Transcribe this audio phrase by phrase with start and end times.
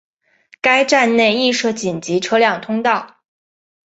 [0.61, 3.17] 该站内亦设紧急车辆通道。